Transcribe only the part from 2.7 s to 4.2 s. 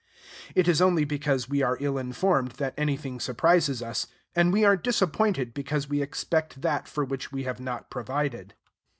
anything surprises us;